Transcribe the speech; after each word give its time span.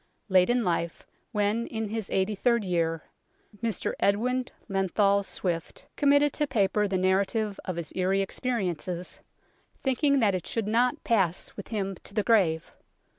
Late 0.29 0.49
in 0.49 0.63
life, 0.65 1.05
when 1.31 1.67
in 1.67 1.89
his 1.89 2.09
eighty 2.09 2.33
third 2.33 2.63
year, 2.63 3.03
Mr 3.61 3.93
Edmund 3.99 4.51
Lenthal 4.67 5.21
Swifte 5.23 5.85
committed 5.95 6.33
to 6.33 6.47
paper 6.47 6.87
the 6.87 6.97
narrative 6.97 7.59
of 7.65 7.75
his 7.75 7.93
eerie 7.95 8.23
experiences, 8.23 9.19
thinking 9.83 10.17
that 10.17 10.33
it 10.33 10.47
should 10.47 10.67
not 10.67 11.03
pass 11.03 11.55
with 11.55 11.67
him 11.67 11.97
to 12.03 12.15
the 12.15 12.23
grave. 12.23 12.71